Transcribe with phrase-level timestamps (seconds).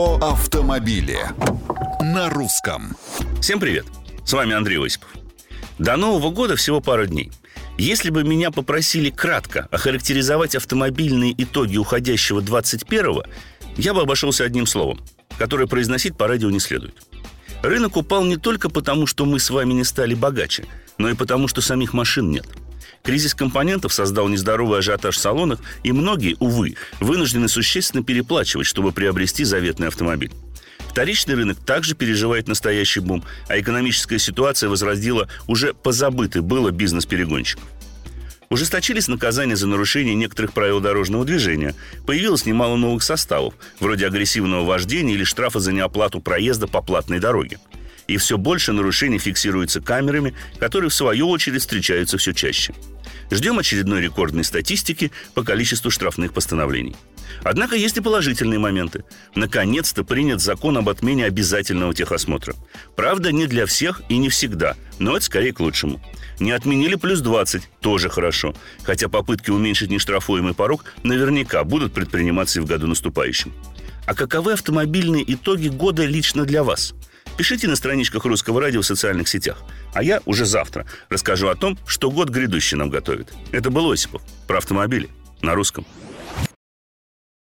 [0.00, 1.18] Про автомобили
[2.00, 2.96] на русском.
[3.42, 3.84] Всем привет!
[4.24, 5.10] С вами Андрей Осипов.
[5.78, 7.30] До Нового года всего пара дней.
[7.76, 13.24] Если бы меня попросили кратко охарактеризовать автомобильные итоги уходящего 21-го,
[13.76, 15.00] я бы обошелся одним словом,
[15.36, 16.94] которое произносить по радио не следует.
[17.62, 20.64] Рынок упал не только потому, что мы с вами не стали богаче,
[20.96, 22.46] но и потому, что самих машин нет–
[23.02, 29.44] Кризис компонентов создал нездоровый ажиотаж в салонах, и многие, увы, вынуждены существенно переплачивать, чтобы приобрести
[29.44, 30.32] заветный автомобиль.
[30.88, 37.62] Вторичный рынок также переживает настоящий бум, а экономическая ситуация возродила уже позабытый было бизнес перегонщиков.
[38.50, 41.76] Ужесточились наказания за нарушение некоторых правил дорожного движения.
[42.04, 47.60] Появилось немало новых составов, вроде агрессивного вождения или штрафа за неоплату проезда по платной дороге.
[48.10, 52.74] И все больше нарушений фиксируется камерами, которые в свою очередь встречаются все чаще.
[53.30, 56.96] Ждем очередной рекордной статистики по количеству штрафных постановлений.
[57.44, 59.04] Однако есть и положительные моменты.
[59.36, 62.56] Наконец-то принят закон об отмене обязательного техосмотра.
[62.96, 66.00] Правда, не для всех и не всегда, но это скорее к лучшему.
[66.40, 68.56] Не отменили плюс 20, тоже хорошо.
[68.82, 73.54] Хотя попытки уменьшить нештрафуемый порог наверняка будут предприниматься и в году наступающем.
[74.04, 76.92] А каковы автомобильные итоги года лично для вас?
[77.40, 79.62] Пишите на страничках Русского радио в социальных сетях.
[79.94, 83.32] А я уже завтра расскажу о том, что год грядущий нам готовит.
[83.50, 85.08] Это был Осипов про автомобили
[85.40, 85.86] на русском.